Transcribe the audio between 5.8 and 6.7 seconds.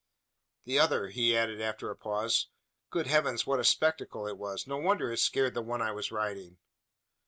I was riding!